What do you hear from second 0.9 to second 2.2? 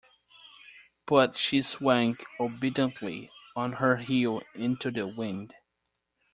But she swung